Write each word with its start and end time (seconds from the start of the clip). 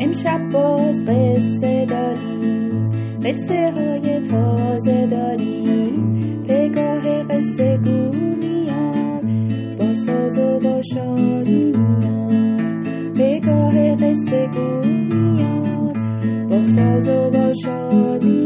امشب 0.00 0.48
باز 0.52 1.02
قصه 1.04 1.86
داری 1.86 2.56
قصه 3.24 3.72
های 3.76 4.20
تازه 4.20 5.06
داری 5.06 5.92
پگاه 6.48 7.22
قصه 7.22 7.78
گو 7.84 8.16
میاد 8.36 9.24
با 9.78 9.94
ساز 9.94 10.38
و 10.38 10.58
با 10.58 10.82
شادی 10.82 11.72
میاد 11.72 13.14
پگاه 13.14 13.94
قصه 13.94 14.46
گو 14.46 14.86
میاد 14.86 15.96
با 16.48 16.62
ساز 16.62 17.08
و 17.08 17.30
با 17.30 17.52
شادی 17.64 18.45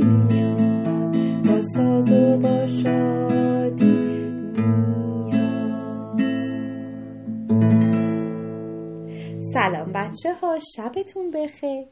سلام 9.54 9.92
بچه 9.92 10.34
ها 10.34 10.58
شبتون 10.76 11.30
بخیر. 11.30 11.86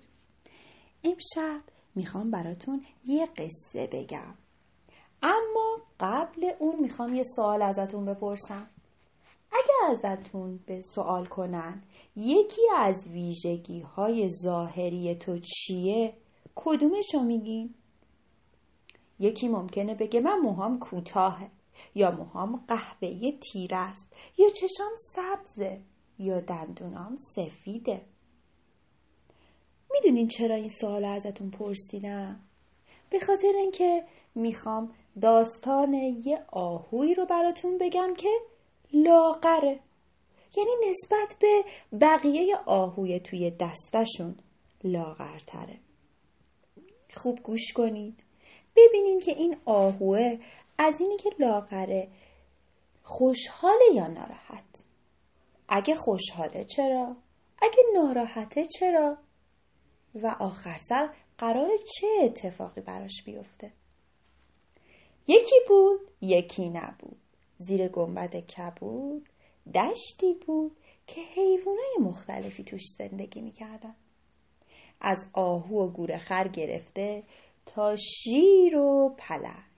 امشب 1.04 1.60
می‌خوام 1.94 2.30
براتون 2.30 2.84
یه 3.04 3.26
قصه 3.26 3.88
بگم. 3.92 4.34
اما 5.22 5.78
قبل 6.00 6.52
اون 6.58 6.80
می‌خوام 6.80 7.14
یه 7.14 7.22
سوال 7.22 7.62
ازتون 7.62 8.04
بپرسم. 8.04 8.70
اگه 9.52 9.90
ازتون 9.90 10.60
به 10.66 10.80
سوال 10.80 11.26
کنن 11.26 11.82
یکی 12.16 12.62
از 12.76 13.06
ویژگی 13.06 13.80
های 13.80 14.28
ظاهری 14.28 15.14
تو 15.14 15.38
چیه؟ 15.38 16.14
کدومشو 16.54 17.20
میگین؟ 17.20 17.74
یکی 19.18 19.48
ممکنه 19.48 19.94
بگه 19.94 20.20
من 20.20 20.38
موهام 20.38 20.78
کوتاهه 20.78 21.50
یا 21.94 22.10
موهام 22.10 22.64
قهوه‌ای 22.68 23.38
تیره 23.52 23.76
است 23.76 24.12
یا 24.38 24.48
چشام 24.50 24.92
سبزه. 24.96 25.80
یا 26.18 26.40
دندونام 26.40 27.16
سفیده. 27.16 28.00
می‌دونین 29.92 30.28
چرا 30.28 30.54
این 30.54 30.68
سوال 30.68 31.04
ازتون 31.04 31.50
پرسیدم؟ 31.50 32.40
به 33.10 33.20
خاطر 33.20 33.52
اینکه 33.56 34.04
می‌خوام 34.34 34.94
داستان 35.20 35.94
یه 35.94 36.44
آهوی 36.52 37.14
رو 37.14 37.26
براتون 37.26 37.78
بگم 37.78 38.14
که 38.14 38.30
لاغره. 38.92 39.80
یعنی 40.56 40.70
نسبت 40.90 41.36
به 41.40 41.64
بقیه 42.00 42.56
آهوی 42.66 43.20
توی 43.20 43.50
دستشون 43.50 44.36
لاغرتره. 44.84 45.78
خوب 47.16 47.38
گوش 47.42 47.72
کنید. 47.72 48.24
ببینین 48.76 49.20
که 49.20 49.30
این 49.30 49.56
آهوه 49.64 50.38
از 50.78 51.00
اینی 51.00 51.16
که 51.16 51.30
لاغره 51.38 52.08
خوشحاله 53.02 53.84
یا 53.94 54.06
ناراحت. 54.06 54.84
اگه 55.68 55.94
خوشحاله 55.94 56.64
چرا؟ 56.64 57.16
اگه 57.62 57.82
ناراحته 57.94 58.64
چرا؟ 58.64 59.18
و 60.14 60.36
آخر 60.40 60.76
سر 60.78 61.14
قرار 61.38 61.70
چه 61.76 62.06
اتفاقی 62.22 62.80
براش 62.80 63.22
بیفته؟ 63.24 63.72
یکی 65.26 65.56
بود 65.68 66.00
یکی 66.20 66.68
نبود 66.68 67.20
زیر 67.58 67.88
گنبد 67.88 68.36
کبود 68.36 69.28
دشتی 69.74 70.34
بود 70.46 70.76
که 71.06 71.20
حیوانای 71.20 71.96
مختلفی 72.00 72.64
توش 72.64 72.82
زندگی 72.98 73.40
می‌کردن 73.40 73.94
از 75.00 75.24
آهو 75.32 75.84
و 75.84 75.90
گورخر 75.90 76.48
گرفته 76.48 77.22
تا 77.66 77.96
شیر 77.96 78.76
و 78.76 79.14
پلنگ 79.18 79.68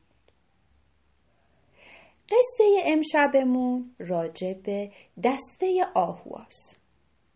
قصه 2.30 2.82
امشبمون 2.84 3.94
راجع 3.98 4.52
به 4.52 4.90
دسته 5.24 5.86
آهواست 5.94 6.76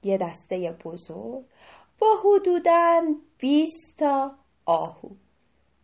یه 0.03 0.19
دسته 0.19 0.77
بزرگ 0.84 1.45
با 1.98 2.17
حدوداً 2.25 3.03
20 3.39 3.98
تا 3.98 4.34
آهو. 4.67 5.11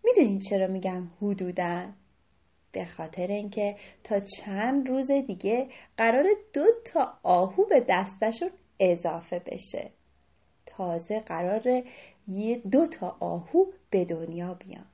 می‌دونین 0.04 0.38
چرا 0.38 0.66
میگم 0.66 1.10
حدوداً؟ 1.22 1.86
به 2.72 2.84
خاطر 2.84 3.26
اینکه 3.26 3.76
تا 4.04 4.20
چند 4.20 4.88
روز 4.88 5.10
دیگه 5.10 5.68
قرار 5.96 6.24
دو 6.52 6.66
تا 6.84 7.18
آهو 7.22 7.64
به 7.64 7.86
دستشون 7.88 8.50
اضافه 8.80 9.38
بشه. 9.38 9.90
تازه 10.66 11.20
قرار 11.20 11.82
یه 12.28 12.56
دو 12.56 12.86
تا 12.86 13.16
آهو 13.20 13.64
به 13.90 14.04
دنیا 14.04 14.54
بیان. 14.54 14.86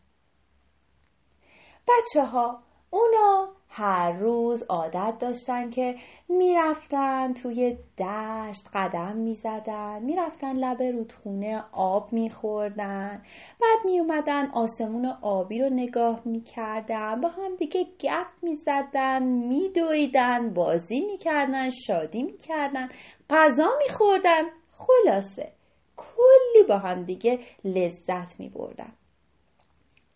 بچه 1.89 2.25
ها 2.25 2.63
اونا 2.97 3.49
هر 3.69 4.13
روز 4.13 4.63
عادت 4.63 5.19
داشتن 5.19 5.71
که 5.71 5.97
می‌رفتن 6.29 7.33
توی 7.33 7.77
دشت 7.99 8.69
قدم 8.75 9.17
می‌زدن 9.17 10.03
می‌رفتن 10.03 10.57
لب 10.57 10.83
رودخونه 10.83 11.65
آب 11.73 12.13
میخوردن. 12.13 13.23
بعد 13.61 13.79
میومدن 13.85 14.51
آسمون 14.51 15.07
آبی 15.23 15.59
رو 15.59 15.69
نگاه 15.71 16.21
می‌کردن 16.25 17.21
با 17.21 17.29
هم 17.29 17.57
دیگه 17.57 17.87
گپ 18.01 18.27
می‌زدن 18.43 19.23
میدویدن 19.23 20.55
بازی 20.55 21.01
می‌کردن 21.01 21.71
شادی 21.71 22.23
می‌کردن 22.23 22.89
غذا 23.31 23.69
میخوردن. 23.79 24.43
خلاصه 24.73 25.53
کلی 25.97 26.65
با 26.69 26.79
هم 26.79 27.05
دیگه 27.05 27.39
لذت 27.65 28.41
میبردن. 28.41 28.93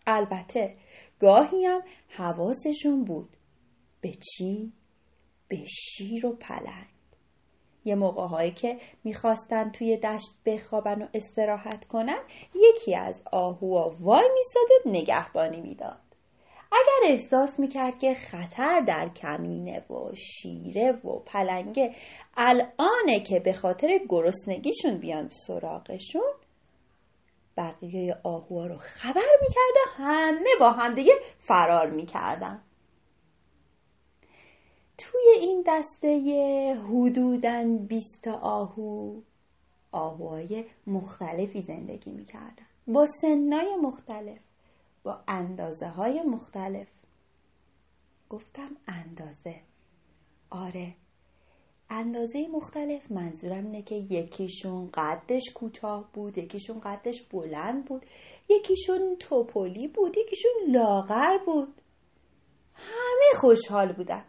البته 0.07 0.75
گاهی 1.21 1.65
هم 1.65 1.81
حواسشون 2.09 3.03
بود. 3.05 3.29
به 4.01 4.11
چی؟ 4.11 4.73
به 5.47 5.65
شیر 5.65 6.25
و 6.25 6.35
پلنگ. 6.35 6.87
یه 7.85 7.95
موقع 7.95 8.27
هایی 8.27 8.51
که 8.51 8.77
می‌خواستن 9.03 9.71
توی 9.71 9.97
دشت 9.97 10.29
بخوابن 10.45 11.01
و 11.01 11.07
استراحت 11.13 11.85
کنن 11.85 12.19
یکی 12.55 12.95
از 12.95 13.23
آهوها 13.31 13.95
وای 13.99 14.29
میساد 14.35 14.85
و 14.85 14.89
نگهبانی 14.89 15.61
می‌داد. 15.61 15.99
اگر 16.71 17.11
احساس 17.11 17.59
می‌کرد 17.59 17.99
که 17.99 18.13
خطر 18.13 18.79
در 18.87 19.09
کمینه 19.09 19.79
و 19.79 20.15
شیره 20.15 20.91
و 20.91 21.19
پلنگه 21.19 21.95
الانه 22.37 23.23
که 23.27 23.39
به 23.39 23.53
خاطر 23.53 23.99
گرسنگیشون 24.09 24.97
بیان 24.97 25.29
سراغشون 25.29 26.33
بقیه 27.57 28.17
آهوها 28.23 28.65
رو 28.65 28.77
خبر 28.77 29.27
می‌کرده 29.41 29.79
همه 29.97 30.49
با 30.59 30.71
هم 30.71 30.95
دیگه 30.95 31.13
فرار 31.37 31.89
می‌کردن. 31.89 32.61
توی 34.97 35.21
این 35.39 35.63
دسته 35.67 36.75
حدوداً 36.89 37.77
20 37.87 38.27
آهو 38.27 39.21
آهوهای 39.91 40.65
مختلفی 40.87 41.61
زندگی 41.61 42.11
می‌کردن. 42.11 42.65
با 42.87 43.05
سنای 43.21 43.75
مختلف 43.75 44.39
با 45.03 45.23
اندازه 45.27 45.87
های 45.87 46.21
مختلف. 46.21 46.87
گفتم 48.29 48.69
اندازه. 48.87 49.61
آره 50.49 50.95
اندازه 51.93 52.47
مختلف. 52.47 53.11
منظورم 53.11 53.65
اینه 53.65 53.81
که 53.81 53.95
یکیشون 53.95 54.89
قدش 54.93 55.43
کوتاه 55.55 56.09
بود 56.13 56.37
یکیشون 56.37 56.79
قدش 56.79 57.21
بلند 57.21 57.85
بود 57.85 58.05
یکیشون 58.49 59.15
توپلی 59.19 59.87
بود 59.87 60.17
یکیشون 60.17 60.51
لاغر 60.67 61.37
بود. 61.45 61.81
همه 62.73 63.39
خوشحال 63.41 63.93
بودن. 63.93 64.25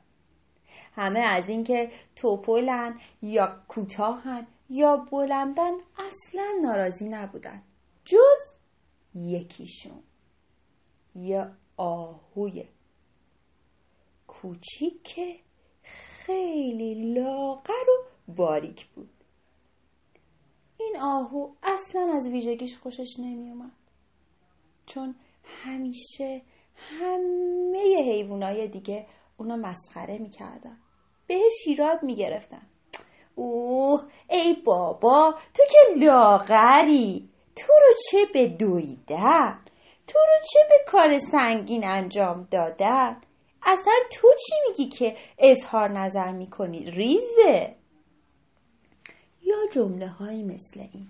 همه 0.93 1.21
از 1.21 1.49
اینکه 1.49 1.91
توپلن 2.17 3.01
یا 3.23 3.63
کوتاهن 3.69 4.47
یا 4.71 4.97
بلندن 5.13 5.73
اصلا 5.99 6.47
ناراضی 6.63 7.09
نبودن. 7.09 7.63
جز 8.05 8.57
یکیشون. 9.15 10.03
یه 11.15 11.51
آهوی 11.77 12.65
کوچیک 14.27 15.43
خیلی 16.27 17.15
لاغر 17.15 17.91
و 17.91 18.05
باریک 18.37 18.87
بود. 18.87 19.11
این 20.81 20.97
آهو 21.01 21.51
اصلا 21.63 22.13
از 22.17 22.29
ویژگیش 22.29 22.79
خوشش 22.79 23.17
نمیومد 23.19 23.73
چون 24.87 25.15
همیشه 25.45 26.43
همه 26.77 28.03
حیوانای 28.03 28.69
دیگه 28.69 29.07
اونو 29.37 29.57
مسخره 29.57 30.19
می‌کردن. 30.19 30.79
بهش 31.27 31.53
ایراد 31.67 32.03
می‌گرفتن. 32.03 32.67
اوه 33.35 34.03
ای 34.31 34.57
بابا 34.67 35.35
تو 35.55 35.63
که 35.71 36.05
لاغری. 36.05 37.29
تو 37.57 37.73
رو 37.73 37.95
چه 38.11 38.19
به 38.33 38.49
دویدن؟ 38.49 39.65
تو 40.07 40.19
رو 40.19 40.47
چه 40.53 40.61
به 40.69 40.91
کار 40.91 41.19
سنگین 41.19 41.85
انجام 41.85 42.49
دادن؟ 42.51 43.21
اصلا 43.65 43.93
تو 44.13 44.29
چی 44.47 44.55
میگی 44.69 44.89
که 44.89 45.17
اظهار 45.39 45.89
نظر 45.89 46.33
می‌کنی؟ 46.33 46.91
ریزه. 46.91 47.77
یا 49.43 49.57
جمله 49.73 50.09
هایی 50.09 50.43
مثل 50.43 50.81
این. 50.81 51.09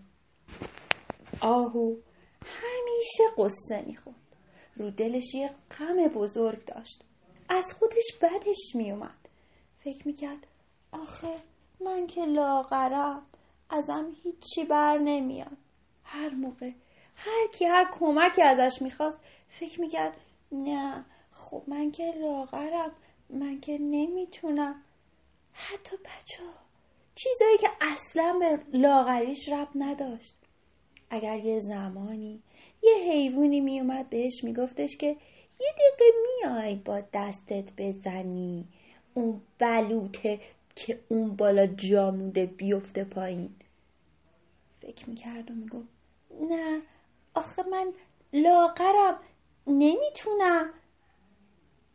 آهو 1.40 1.96
همیشه 2.44 3.24
قصه 3.38 3.82
می‌خورد 3.86 4.16
رو 4.76 4.90
دلش 4.90 5.34
یه 5.34 5.50
غم 5.78 6.08
بزرگ 6.08 6.64
داشت. 6.64 7.04
از 7.48 7.74
خودش 7.78 8.06
بدش 8.22 8.74
میومد. 8.74 9.28
فکر 9.84 10.06
می‌کرد 10.08 10.46
آخه 10.92 11.36
من 11.80 12.06
که 12.06 12.24
لاغرم 12.24 13.26
ازم 13.70 14.12
هیچی 14.22 14.64
بر 14.64 14.98
نمیاد. 14.98 15.56
هر 16.04 16.28
موقع 16.28 16.70
هر 17.16 17.46
کی 17.52 17.64
هر 17.64 17.90
کمکی 17.92 18.42
ازش 18.42 18.82
می‌خواست 18.82 19.18
فکر 19.48 19.80
می‌کرد 19.80 20.16
نه 20.52 21.04
خب 21.32 21.62
من 21.66 21.90
که 21.90 22.14
لاغرم 22.20 22.92
من 23.30 23.60
که 23.60 23.78
نمی‌تونم. 23.78 24.82
حتی 25.52 25.96
بچه 25.96 26.44
ها 26.44 26.52
چیزایی 27.14 27.58
که 27.58 27.68
اصلا 27.80 28.38
به 28.40 28.78
لاغریش 28.78 29.48
رب 29.48 29.68
نداشت. 29.74 30.34
اگر 31.10 31.38
یه 31.38 31.60
زمانی 31.60 32.42
یه 32.82 32.94
حیوانی 32.94 33.60
میومد 33.60 34.10
بهش 34.10 34.44
میگفتش 34.44 34.96
که 34.96 35.16
یه 35.60 35.72
دقیقه 35.72 36.18
میای 36.26 36.74
با 36.74 37.02
دستت 37.12 37.64
بزنی 37.78 38.68
اون 39.14 39.40
بلوته 39.58 40.40
که 40.76 41.00
اون 41.08 41.36
بالا 41.36 41.66
جاموده 41.66 42.46
بیفته 42.46 43.04
پایین. 43.04 43.54
فکر 44.80 45.08
می‌کرد 45.10 45.50
و 45.50 45.54
می‌گفت 45.54 45.88
نه 46.40 46.82
آخه 47.34 47.62
من 47.62 47.92
لاغرم 48.32 49.18
نمی‌تونم. 49.66 50.70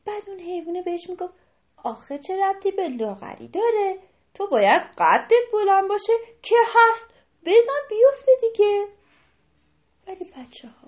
بعد 0.08 0.30
اون 0.30 0.40
حیوانه 0.40 0.82
بهش 0.82 1.10
می‌گفت 1.10 1.34
آخه 1.84 2.20
چه 2.20 2.36
ربطی 2.44 2.72
به 2.72 2.88
لاغری 2.88 3.48
داره؟ 3.48 4.00
تو 4.34 4.48
باید 4.48 4.82
قدت 4.82 5.52
بلند 5.54 5.90
باشه 5.90 6.14
که 6.42 6.56
هست. 6.76 7.08
بزن 7.46 7.82
بیفته 7.90 8.32
دیگه. 8.42 8.88
ولی 10.08 10.24
بچه 10.26 10.68
ها 10.68 10.88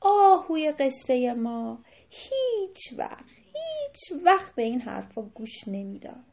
آهوی 0.00 0.72
قصه 0.72 1.34
ما 1.34 1.78
هیچ 2.10 2.78
وقت 2.98 3.24
هیچ 3.28 4.22
وقت 4.24 4.54
به 4.54 4.62
این 4.62 4.80
حرفا 4.80 5.22
گوش 5.22 5.68
نمی‌داد. 5.68 6.24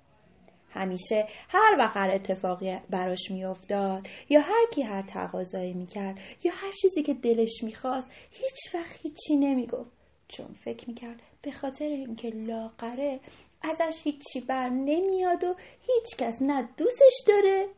همیشه 0.69 1.27
هر 1.49 1.75
وقت 1.79 1.97
هر 1.97 2.11
اتفاقی 2.11 2.79
براش 2.89 3.31
میافتاد 3.31 4.07
یا 4.29 4.41
هر 4.41 4.65
کی 4.71 4.81
هر 4.81 5.01
تقاضایی 5.01 5.73
می‌کرد 5.73 6.19
یا 6.43 6.51
هر 6.55 6.71
چیزی 6.71 7.03
که 7.03 7.13
دلش 7.13 7.63
می‌خواست 7.63 8.07
هیچ 8.31 8.75
وقت 8.75 8.99
هیچی 9.01 9.35
نمی‌گفت. 9.35 9.91
چون 10.27 10.53
فکر 10.53 10.89
می‌کرد 10.89 11.21
به 11.43 11.51
خاطر 11.51 11.85
اینکه 11.85 12.29
لاغره 12.29 13.19
ازش 13.61 14.01
هیچی 14.03 14.41
بر 14.47 14.69
نمیاد 14.69 15.43
و 15.43 15.55
هیچ 15.81 16.17
کس 16.17 16.41
نه 16.41 16.69
دوستش 16.77 17.23
داره 17.27 17.69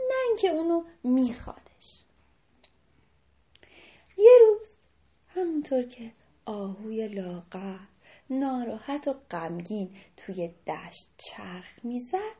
نه 0.00 0.14
اینکه 0.28 0.48
اونو 0.48 0.84
میخوادش. 1.04 2.02
یه 4.18 4.30
روز 4.40 4.70
همونطور 5.28 5.82
که 5.82 6.12
آهوی 6.46 7.08
لاغر 7.08 7.78
ناراحت 8.30 9.08
و 9.08 9.12
غمگین 9.30 9.96
توی 10.16 10.48
دشت 10.48 11.08
چرخ 11.16 11.84
می‌زد 11.84 12.36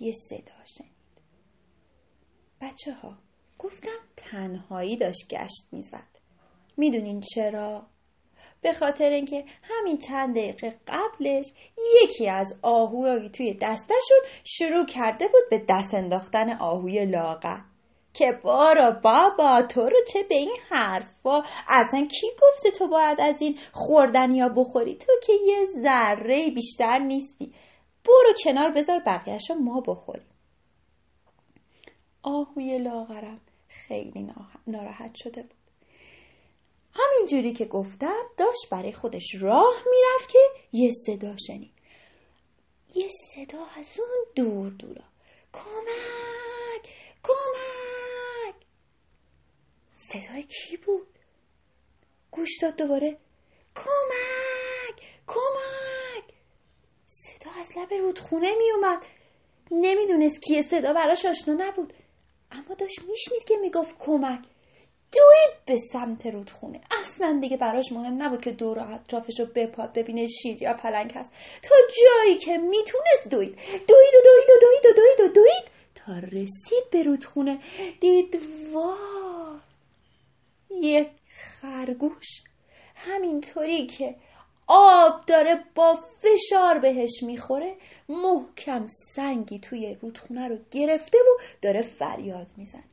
یه 0.00 0.12
صدا 0.12 0.64
شنید. 0.64 0.90
بچه 2.60 2.92
ها 2.92 3.18
گفتم 3.58 3.98
تنهایی 4.16 4.96
داشت 4.96 5.28
گشت 5.28 5.66
می‌زد. 5.72 6.18
می‌دونین 6.76 7.20
چرا؟ 7.20 7.86
به 8.62 8.72
خاطر 8.72 9.10
اینکه 9.10 9.44
همین 9.62 9.98
چند 9.98 10.36
دقیقه 10.36 10.74
قبلش 10.88 11.52
یکی 12.02 12.28
از 12.28 12.58
آهوهایی 12.62 13.28
توی 13.28 13.54
دستشون 13.54 14.18
شروع 14.44 14.86
کرده 14.86 15.28
بود 15.28 15.42
به 15.50 15.64
دست 15.68 15.94
انداختن 15.94 16.56
آهوی 16.56 17.04
لاغر. 17.04 17.60
که 18.14 18.32
بارا 18.42 18.90
بابا 18.90 19.62
تو 19.62 19.80
رو 19.80 19.96
چه 20.12 20.22
به 20.22 20.34
این 20.34 20.56
حرفا؟ 20.70 21.42
اصلا 21.68 22.06
کی 22.06 22.26
گفته 22.42 22.70
تو 22.70 22.88
باید 22.88 23.20
از 23.20 23.42
این 23.42 23.58
خوردنی 23.72 24.36
یا 24.36 24.48
بخوری؟ 24.48 24.94
تو 24.94 25.12
که 25.26 25.32
یه 25.46 25.66
ذره 25.66 26.50
بیشتر 26.50 26.98
نیستی. 26.98 27.52
برو 28.04 28.32
کنار 28.44 28.72
بذار 28.72 29.02
بقیهش 29.06 29.50
ما 29.50 29.80
بخوریم. 29.80 30.26
آهوی 32.22 32.78
لاغرم 32.78 33.40
خیلی 33.68 34.32
ناراحت 34.66 35.14
شده 35.14 35.42
بود. 35.42 35.59
همینجوری 36.94 37.52
که 37.52 37.64
گفتم 37.64 38.22
داشت 38.36 38.68
برای 38.70 38.92
خودش 38.92 39.34
راه 39.40 39.84
می‌رفت 39.90 40.30
که 40.30 40.38
یه 40.72 40.90
صدا 41.06 41.36
شنید. 41.46 41.72
یه 42.94 43.08
صدا 43.34 43.66
از 43.76 43.98
اون 43.98 44.26
دور 44.34 44.70
دورا 44.70 45.04
کمک 45.52 46.88
کمک! 47.22 48.54
صدای 49.94 50.42
کی 50.42 50.76
بود؟ 50.76 51.06
گوش 52.30 52.48
داد 52.62 52.76
دوباره. 52.76 53.18
کمک 53.76 55.00
کمک! 55.26 56.34
صدا 57.06 57.50
از 57.60 57.78
لب 57.78 57.92
رودخونه 57.92 58.54
میومد 58.58 59.06
نمی‌دونست 59.70 60.42
کیه 60.42 60.62
صدا 60.62 60.92
براش 60.92 61.24
آشنا 61.24 61.54
نبود. 61.54 61.92
اما 62.50 62.74
داشت 62.74 62.98
میشنید 62.98 63.44
که 63.44 63.56
می‌گفت 63.56 63.98
کمک. 63.98 64.44
دوید 65.12 65.64
به 65.66 65.76
سمت 65.76 66.26
رودخونه. 66.26 66.80
اصلا 67.00 67.38
دیگه 67.40 67.56
براش 67.56 67.92
مهم 67.92 68.22
نبود 68.22 68.40
که 68.40 68.52
دور 68.52 68.78
و 68.78 68.94
اطرافش 68.94 69.40
رو 69.40 69.46
بپاد 69.54 69.92
ببینه 69.92 70.26
شیر 70.26 70.62
یا 70.62 70.74
پلنگ 70.74 71.12
هست. 71.14 71.32
تا 71.62 71.74
جایی 72.02 72.38
که 72.38 72.58
می‌تونست 72.58 73.28
دوید. 73.30 73.54
دوید 73.70 74.14
و 74.14 74.20
دوید 74.24 74.50
و 74.50 74.60
دوید 74.60 74.86
و 74.86 74.92
دوید 74.92 75.30
و 75.30 75.32
دوید 75.34 75.70
تا 75.94 76.12
رسید 76.18 76.90
به 76.92 77.02
رودخونه. 77.02 77.58
دید 78.00 78.38
وا 78.72 78.96
یک 80.82 81.08
خرگوش. 81.28 82.26
همینطوری 82.94 83.86
که 83.86 84.16
آب 84.66 85.26
داره 85.26 85.64
با 85.74 85.94
فشار 85.94 86.78
بهش 86.78 87.22
می‌خوره 87.22 87.76
محکم 88.08 88.86
سنگی 89.14 89.58
توی 89.58 89.96
رودخونه 90.02 90.48
رو 90.48 90.58
گرفته 90.70 91.18
و 91.18 91.42
داره 91.62 91.82
فریاد 91.82 92.46
میزن 92.56 92.84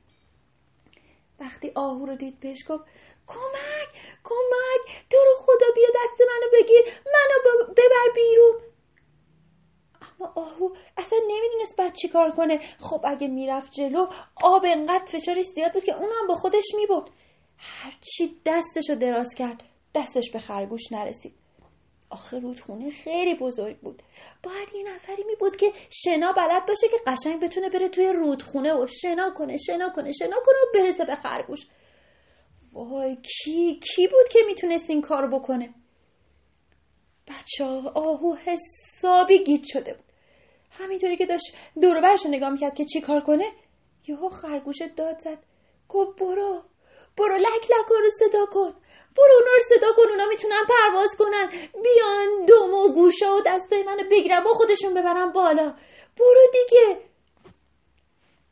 وقتی 1.40 1.72
آهو 1.76 2.06
رو 2.06 2.16
دید 2.16 2.40
بهش 2.40 2.64
گفت 2.70 2.84
کمک 3.28 3.90
کمک 4.24 5.06
تو 5.10 5.18
رو 5.18 5.34
خدا 5.40 5.66
بیا 5.76 5.88
دست 5.96 6.22
منو 6.22 6.52
بگیر 6.54 6.82
منو 7.06 7.66
ببر 7.74 8.14
بیرون. 8.16 8.62
اما 10.02 10.34
آهو 10.36 10.70
اصلا 10.98 11.20
نمی‌دونست 11.28 11.76
بعد 11.76 11.94
چی 11.94 12.08
کار 12.10 12.32
کنه. 12.32 12.60
خب 12.80 13.02
اگه 13.04 13.28
می‌رفت 13.28 13.72
جلو 13.72 14.08
آب 14.44 14.66
انقدر 14.66 15.06
فشارش 15.06 15.46
زیاد 15.46 15.74
بود 15.74 15.84
که 15.84 15.96
اون 15.96 16.10
هم 16.20 16.28
با 16.28 16.36
خودش 16.36 16.66
می‌برد. 16.78 17.10
هرچی 17.58 18.42
دستش 18.46 18.90
رو 18.90 18.96
دراز 18.96 19.36
کرد 19.38 19.64
دستش 19.96 20.32
به 20.32 20.40
خرگوش 20.40 20.92
نرسید. 20.92 21.36
آخه 22.10 22.40
رودخونه 22.40 22.90
خیلی 22.90 23.36
بزرگ 23.36 23.80
بود. 23.80 24.04
باید 24.44 24.70
یه 24.76 24.94
نفری 24.94 25.24
می 25.24 25.36
بود 25.36 25.56
که 25.56 25.74
شنا 25.90 26.32
بلد 26.32 26.66
باشه 26.66 26.88
که 26.88 26.98
قشنگ 27.08 27.44
بتونه 27.44 27.70
بره 27.70 27.90
توی 27.90 28.14
رودخونه 28.14 28.74
و 28.74 28.88
شنا 28.88 29.34
کنه 29.38 29.58
شنا 29.58 29.90
کنه 29.90 30.12
شنا 30.12 30.38
کنه 30.46 30.58
و 30.58 30.72
برسه 30.74 31.06
به 31.06 31.16
خرگوش. 31.16 31.60
وای 32.74 33.16
کی 33.16 33.80
کی 33.80 34.08
بود 34.08 34.30
که 34.32 34.40
می‌تونست 34.48 34.90
این 34.90 35.02
کار 35.02 35.28
بکنه؟ 35.28 35.74
بچه 37.28 37.66
آهو 37.96 38.36
حسابی 38.36 39.44
گیت 39.44 39.64
شده 39.64 39.94
بود. 39.94 40.06
همینطوری 40.70 41.18
که 41.18 41.26
داشت 41.26 41.56
دوربرش 41.82 42.26
رو 42.26 42.32
نگاه 42.32 42.50
می‌کرد 42.50 42.76
که 42.76 42.86
چی 42.86 43.02
کار 43.02 43.22
کنه 43.22 43.52
یهو 44.08 44.30
خرگوش 44.30 44.78
داد 44.98 45.20
زد. 45.20 45.44
گفت 45.90 46.20
برو 46.20 46.64
برو 47.18 47.38
لک 47.38 47.64
لک 47.64 47.88
رو 47.90 48.10
صدا 48.20 48.46
کن. 48.52 48.74
برو 49.18 49.34
اونا 49.34 49.52
رو 49.54 49.60
صدا 49.70 49.88
کن 49.98 50.10
اونا 50.10 50.26
می‌تونن 50.26 50.66
پرواز 50.70 51.16
کنن. 51.18 51.50
بیان 51.84 52.46
دوم 52.48 52.74
و 52.74 52.94
گوشا 52.94 53.36
و 53.36 53.42
دستای 53.46 53.84
منو 53.84 54.10
بگیرن 54.12 54.44
با 54.44 54.54
خودشون 54.54 54.94
ببرن 54.94 55.32
بالا. 55.32 55.76
برو 56.18 56.42
دیگه. 56.52 57.02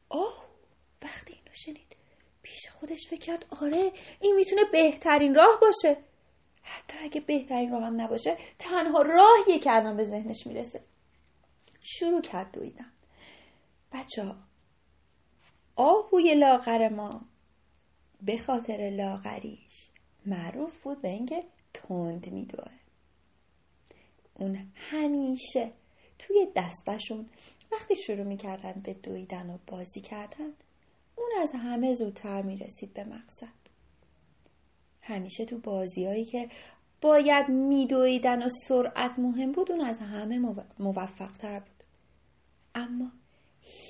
آه 0.10 0.46
وقتی 1.04 1.34
اینو 1.34 1.54
شنید 1.54 1.96
پیش 2.44 2.70
خودش 2.80 3.08
فکر 3.10 3.20
کرد 3.20 3.46
آره 3.62 3.92
این 4.22 4.36
می‌تونه 4.36 4.64
بهترین 4.72 5.36
راه 5.36 5.60
باشه. 5.62 5.98
حتی 6.64 6.98
اگه 7.02 7.22
بهترین 7.22 7.72
راه 7.72 7.84
هم 7.84 8.02
نباشه 8.02 8.38
تنها 8.60 9.02
راهیه 9.02 9.60
که 9.60 9.72
الان 9.72 9.98
به 9.98 10.04
ذهنش 10.04 10.48
می‌رسه. 10.48 10.84
شروع 11.82 12.22
کرد 12.22 12.52
دویدن. 12.52 12.92
بچه 13.94 14.24
ها 14.24 14.36
آهوی 15.76 16.34
لاغر 16.34 16.90
ما 16.90 17.22
به 18.22 18.38
خاطر 18.38 18.90
لاغریش. 18.98 19.90
معروف 20.26 20.84
بود 20.84 21.02
به 21.02 21.10
اینکه 21.10 21.44
تند 21.74 22.32
میدوه. 22.32 22.72
اون 24.34 24.72
همیشه 24.76 25.72
توی 26.20 26.48
دستشون 26.56 27.30
وقتی 27.72 27.96
شروع 27.96 28.24
می‌کردن 28.24 28.82
به 28.84 28.94
دویدن 28.94 29.50
و 29.50 29.58
بازی 29.68 30.02
کردن 30.02 30.54
اون 31.16 31.30
از 31.42 31.52
همه 31.56 31.94
زودتر 31.94 32.42
می‌رسید 32.42 32.94
به 32.94 33.04
مقصد. 33.04 33.66
همیشه 35.02 35.46
تو 35.46 35.58
بازیهایی 35.58 36.26
که 36.26 36.50
باید 37.02 37.50
میدویدن 37.50 38.44
و 38.44 38.50
سرعت 38.68 39.20
مهم 39.20 39.52
بود 39.52 39.72
اون 39.72 39.82
از 39.82 40.00
همه 40.00 40.40
موفق 40.80 41.32
تر 41.32 41.60
بود. 41.60 41.84
اما 42.76 43.12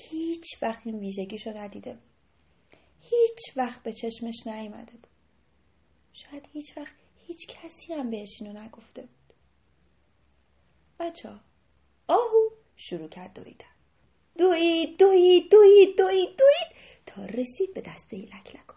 هیچ 0.10 0.46
وقت 0.62 0.88
این 0.88 1.00
ویژگیشو 1.00 1.58
ندیده 1.58 1.94
بود. 1.94 2.04
هیچ 3.02 3.58
وقت 3.58 3.84
به 3.84 3.94
چشمش 3.94 4.36
نیامده 4.46 4.92
بود. 4.92 5.15
شاید 6.16 6.50
هیچ 6.54 6.78
وقت 6.78 6.94
هیچ 7.28 7.48
کسی 7.48 7.94
هم 7.94 8.10
بهش 8.10 8.42
اینو 8.42 8.60
نگفته 8.60 9.02
بود. 9.02 9.34
بچه 11.00 11.30
آهو 12.08 12.50
شروع 12.76 13.08
کرد 13.08 13.34
دویدن. 13.34 13.66
دوید 14.38 15.00
دوید 15.00 15.52
دوید 15.52 15.98
دوید 15.98 16.38
دوید 16.38 16.76
تا 17.06 17.26
رسید 17.26 17.74
به 17.74 17.82
دسته 17.82 18.18
لکلکا. 18.18 18.76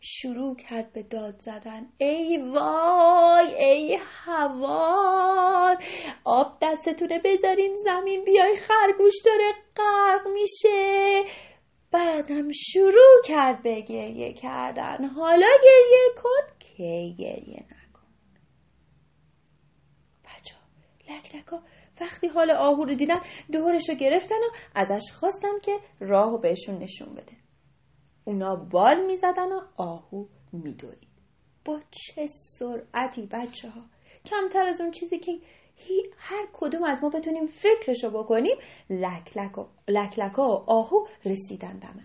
شروع 0.00 0.56
کرد 0.56 0.92
به 0.92 1.02
داد 1.02 1.40
زدن. 1.40 1.92
ای 1.98 2.36
وای 2.38 3.64
ای 3.64 3.98
هوار 4.02 5.84
آب 6.24 6.58
دستتونه 6.62 7.18
بذارین 7.18 7.76
زمین 7.76 8.24
بیای 8.24 8.56
خرگوش 8.56 9.14
داره 9.24 9.52
غرق 9.76 10.28
میشه. 10.28 11.24
بعدم 11.90 12.52
شروع 12.52 13.22
کرد 13.24 13.62
به 13.62 13.80
گریه 13.80 14.32
کردن. 14.32 15.04
حالا 15.04 15.46
گریه 15.64 16.22
کن 16.22 16.58
که 16.58 17.14
گریه 17.18 17.64
نکن. 17.64 18.06
بچه 20.24 20.54
لکلکا 21.08 21.62
وقتی 22.00 22.28
حال 22.28 22.50
آهو 22.50 22.84
رو 22.84 22.94
دیدن 22.94 23.20
دورش 23.52 23.88
رو 23.88 23.94
گرفتن 23.94 24.34
و 24.34 24.56
ازش 24.74 25.12
خواستن 25.12 25.58
که 25.62 25.78
راه 26.00 26.30
رو 26.30 26.38
بهشون 26.38 26.78
نشون 26.78 27.14
بده. 27.14 27.36
اونا 28.24 28.56
بال 28.56 29.06
می‌زدن 29.06 29.52
و 29.52 29.60
آهو 29.76 30.26
میدوید. 30.52 31.08
با 31.64 31.80
چه 31.90 32.26
سرعتی 32.26 33.26
بچه 33.26 33.70
ها؟ 33.70 33.82
کمتر 34.24 34.66
از 34.66 34.80
اون 34.80 34.90
چیزی 34.90 35.18
که 35.18 35.32
هر 36.16 36.48
کدوم 36.52 36.84
از 36.84 37.02
ما 37.02 37.08
بتونیم 37.08 37.46
فکرشو 37.46 38.10
بکنیم 38.10 38.56
لکلک 38.90 39.66
لکلک 39.88 40.38
و 40.38 40.42
آهو 40.66 41.06
رسیدن 41.24 41.78
دم 41.78 42.00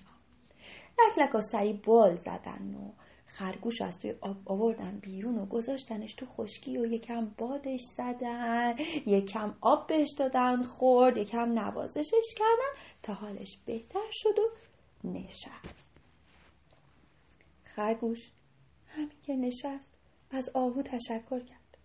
لکلک 0.99 1.31
ها 1.31 1.41
سری 1.41 1.73
بال 1.73 2.15
زدن 2.15 2.75
و 2.75 3.03
خرگوش 3.25 3.81
از 3.81 3.99
توی 3.99 4.15
آب 4.21 4.37
آوردن 4.45 4.99
بیرون 4.99 5.37
و 5.37 5.45
گذاشتنش 5.45 6.13
تو 6.13 6.25
خشکی 6.25 6.77
و 6.77 6.85
یکم 6.85 7.25
بادش 7.37 7.81
زدن 7.97 8.75
یکم 9.05 9.55
آب 9.61 9.87
بهش 9.87 10.09
دادن 10.17 10.63
خورد 10.63 11.17
یکم 11.17 11.59
نوازشش 11.59 12.33
کردن 12.37 12.81
تا 13.03 13.13
حالش 13.13 13.57
بهتر 13.65 14.09
شد 14.11 14.39
و 14.39 14.49
نشست. 15.07 15.91
خرگوش 17.63 18.31
همین 18.87 19.21
که 19.23 19.35
نشست 19.35 19.93
از 20.31 20.49
آهو 20.53 20.81
تشکر 20.81 21.39
کرد. 21.39 21.77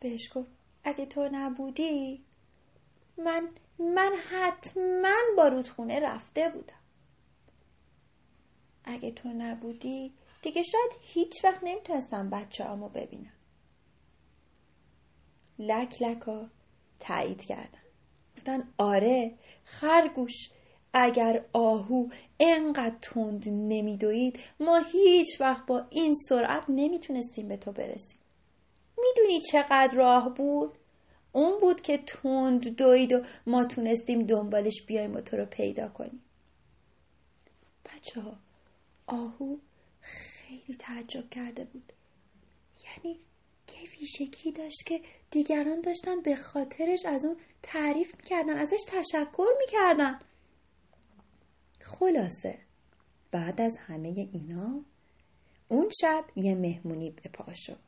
بهش 0.00 0.30
گفت 0.34 0.59
اگه 0.84 1.06
تو 1.06 1.28
نبودی 1.32 2.24
من 3.18 3.48
من 3.78 4.12
حتما 4.30 5.14
با 5.36 5.48
رودخونه 5.48 6.00
رفته 6.00 6.48
بودم. 6.48 6.80
اگه 8.84 9.10
تو 9.10 9.28
نبودی 9.28 10.14
دیگه 10.42 10.62
شاید 10.62 10.92
هیچ 11.00 11.44
وقت 11.44 11.60
نمی‌تونستم 11.62 12.30
بچه 12.30 12.64
همو 12.64 12.88
ببینم. 12.88 13.32
لک 15.58 16.02
لکا 16.02 16.50
تایید 17.00 17.44
کردن. 17.44 17.78
گفتن 18.36 18.72
آره 18.78 19.38
خرگوش 19.64 20.50
اگر 20.94 21.44
آهو 21.52 22.08
انقدر 22.40 22.96
تند 23.02 23.48
نمیدوید 23.48 24.40
ما 24.60 24.78
هیچ 24.78 25.40
وقت 25.40 25.66
با 25.66 25.86
این 25.90 26.14
سرعت 26.28 26.64
نمی‌تونستیم 26.68 27.48
به 27.48 27.56
تو 27.56 27.72
برسیم. 27.72 28.19
می‌دونی 29.02 29.40
چقدر 29.40 29.94
راه 29.94 30.34
بود؟ 30.34 30.78
اون 31.32 31.60
بود 31.60 31.80
که 31.80 31.98
تند 31.98 32.76
دوید 32.76 33.12
و 33.12 33.24
ما 33.46 33.64
تونستیم 33.64 34.26
دنبالش 34.26 34.82
بیایم 34.86 35.14
و 35.14 35.20
تو 35.20 35.36
رو 35.36 35.46
پیدا 35.46 35.88
کنیم. 35.88 36.22
بچه 37.84 38.20
ها 38.20 38.36
آهو 39.06 39.56
خیلی 40.00 40.74
تعجب 40.78 41.30
کرده 41.30 41.64
بود. 41.64 41.92
یعنی 42.84 43.20
که 43.66 43.78
ویژگی 43.78 44.52
داشت 44.52 44.86
که 44.86 45.00
دیگران 45.30 45.80
داشتن 45.80 46.20
به 46.22 46.36
خاطرش 46.36 47.00
از 47.06 47.24
اون 47.24 47.36
تعریف 47.62 48.14
می‌کردن 48.16 48.56
ازش 48.56 48.80
تشکر 48.86 49.48
می‌کردن. 49.58 50.18
خلاصه 51.80 52.58
بعد 53.30 53.60
از 53.60 53.78
همه 53.78 54.28
اینا 54.32 54.84
اون 55.68 55.90
شب 56.00 56.24
یه 56.36 56.54
مهمونی 56.54 57.10
به 57.10 57.30
پا 57.32 57.52
شد. 57.54 57.78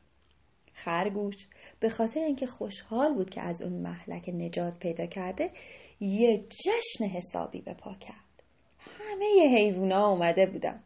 خرگوش 0.73 1.47
به 1.79 1.89
خاطر 1.89 2.19
اینکه 2.19 2.47
خوشحال 2.47 3.13
بود 3.13 3.29
که 3.29 3.41
از 3.41 3.61
اون 3.61 3.73
محلک 3.73 4.29
نجات 4.29 4.79
پیدا 4.79 5.05
کرده 5.05 5.51
یه 5.99 6.37
جشن 6.37 7.05
حسابی 7.05 7.61
به 7.61 7.73
پا 7.73 7.93
کرد. 7.93 8.43
همه 8.77 9.57
حیوونا 9.57 10.07
اومده 10.07 10.45
بودن. 10.45 10.83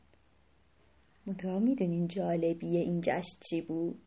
منتها 1.26 1.60
می‌دونین 1.60 2.08
جالبی 2.08 2.78
این 2.78 3.02
جشن 3.02 3.38
چی 3.50 3.62
بود؟ 3.62 4.02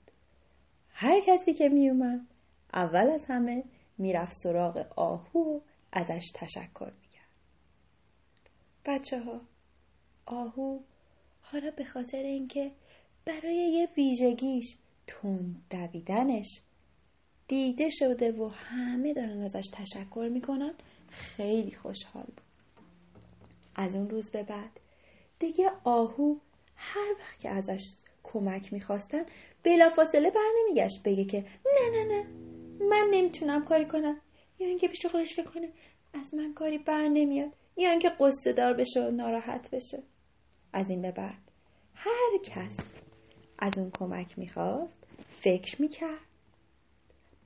هر 0.88 1.20
کسی 1.20 1.54
که 1.54 1.68
میومد 1.68 2.26
اول 2.74 3.10
از 3.10 3.24
همه 3.28 3.64
می‌رفت 3.98 4.32
سراغ 4.42 4.86
آهو 4.96 5.40
و 5.40 5.60
ازش 5.92 6.24
تشکر 6.34 6.92
می‌کرد. 7.02 7.10
بچه 8.86 9.20
ها 9.20 9.40
آهو 10.26 10.78
حالا 11.40 11.70
به 11.70 11.84
خاطر 11.84 12.22
اینکه 12.22 12.72
برای 13.24 13.56
یه 13.56 13.88
ویژگیش 13.96 14.76
تون 15.10 15.56
دویدنش 15.70 16.60
دیده 17.48 17.90
شده 17.90 18.32
و 18.32 18.48
همه 18.48 19.12
دارن 19.14 19.42
ازش 19.42 19.68
تشکر 19.72 20.28
می‌کنن. 20.32 20.74
خیلی 21.10 21.70
خوشحال 21.70 22.24
بود. 22.24 22.40
از 23.74 23.94
اون 23.94 24.10
روز 24.10 24.30
به 24.30 24.42
بعد 24.42 24.80
دیگه 25.38 25.70
آهو 25.84 26.36
هر 26.76 27.12
وقت 27.20 27.38
که 27.38 27.48
ازش 27.48 27.82
کمک 28.22 28.72
می‌خواستن 28.72 29.22
بلافاصله 29.62 30.30
بر 30.30 30.50
نمیگشت 30.60 31.02
بگه 31.02 31.24
که 31.24 31.44
نه 31.66 31.90
نه 31.92 32.04
نه 32.04 32.26
من 32.90 33.08
نمی‌تونم 33.10 33.64
کاری 33.64 33.84
کنم. 33.84 34.20
یا 34.58 34.66
اینکه 34.66 34.88
پیش 34.88 35.06
خودش 35.06 35.34
فکر 35.34 35.50
کنه 35.50 35.68
از 36.14 36.34
من 36.34 36.54
کاری 36.54 36.78
بر 36.78 37.08
نمیاد. 37.08 37.52
یا 37.76 37.90
اینکه 37.90 38.08
قصه 38.08 38.52
دار 38.52 38.74
بشه 38.74 39.06
و 39.06 39.10
ناراحت 39.10 39.70
بشه. 39.70 40.02
از 40.72 40.90
این 40.90 41.02
به 41.02 41.10
بعد 41.10 41.50
هر 41.94 42.38
کس 42.44 42.76
از 43.60 43.78
اون 43.78 43.90
کمک 43.98 44.38
می‌خواست 44.38 44.98
فکر 45.28 45.82
می‌کرد. 45.82 46.26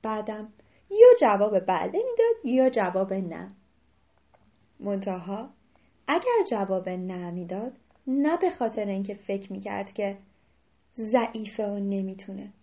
بعدم 0.01 0.53
یا 0.89 1.07
جواب 1.19 1.59
بله 1.59 1.91
می‌داد 1.91 2.45
یا 2.45 2.69
جواب 2.69 3.13
نه. 3.13 3.51
منتها 4.79 5.49
اگر 6.07 6.43
جواب 6.49 6.89
نه 6.89 7.31
می‌داد 7.31 7.77
نه 8.07 8.37
به 8.37 8.49
خاطر 8.49 8.85
اینکه 8.85 9.13
فکر 9.13 9.51
می‌کرد 9.51 9.93
که 9.93 10.17
ضعیفه 10.95 11.65
و 11.67 11.79
نمی‌تونه. 11.79 12.53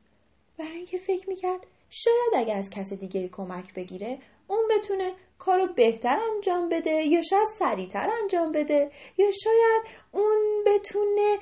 برای 0.59 0.77
اینکه 0.77 0.99
فکر 0.99 1.29
می‌کرد 1.29 1.67
شاید 1.91 2.35
اگر 2.37 2.57
از 2.57 2.71
کسی 2.71 2.97
دیگری 2.97 3.29
کمک 3.29 3.75
بگیره 3.75 4.19
اون 4.49 4.69
بتونه 4.71 5.13
کارو 5.39 5.75
بهتر 5.75 6.19
انجام 6.35 6.69
بده 6.69 6.91
یا 6.91 7.23
شاید 7.23 7.47
سریعتر 7.59 8.11
انجام 8.23 8.53
بده 8.53 8.91
یا 9.19 9.31
شاید 9.31 9.83
اون 10.13 10.65
بتونه 10.67 11.39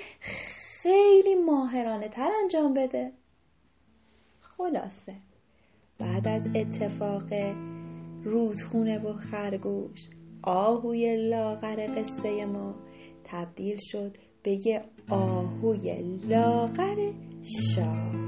خیلی 0.82 1.34
ماهرانه 1.34 2.08
تر 2.08 2.30
انجام 2.42 2.75
بده. 2.75 3.12
خلاصه. 4.40 5.14
بعد 5.99 6.28
از 6.28 6.49
اتفاق 6.54 7.32
رودخونه 8.25 8.99
و 8.99 9.12
خرگوش 9.12 10.08
آهوی 10.42 11.28
لاغر 11.30 12.00
قصه 12.00 12.44
ما 12.44 12.75
تبدیل 13.25 13.76
شد 13.80 14.16
به 14.42 14.66
یه 14.66 14.84
آهوی 15.08 16.18
لاغر 16.28 17.12
شاد. 17.42 18.20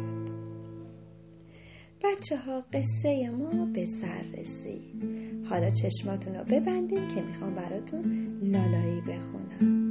بچه 2.04 2.36
ها 2.36 2.64
قصه 2.72 3.30
ما 3.30 3.64
به 3.64 3.86
سر 3.86 4.24
رسید. 4.38 5.04
حالا 5.50 5.70
چشماتون 5.70 6.34
رو 6.34 6.44
ببندید 6.44 7.14
که 7.14 7.22
می‌خوام 7.22 7.54
براتون 7.54 8.04
لالایی 8.42 9.00
بخونم. 9.00 9.81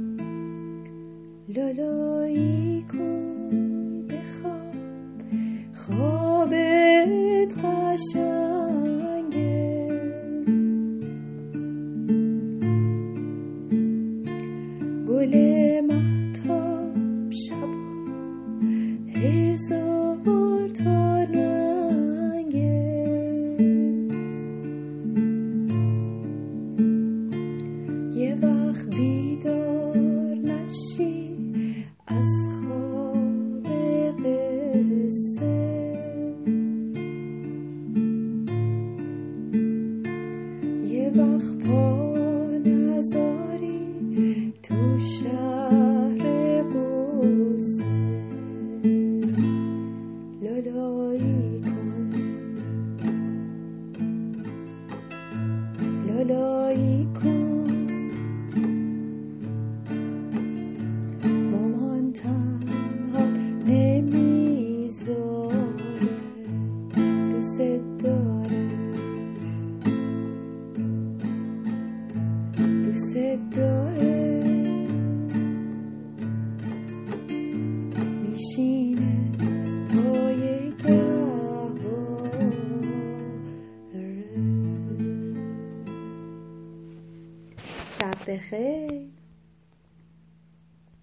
لالایی 1.56 2.84
کن 2.92 3.41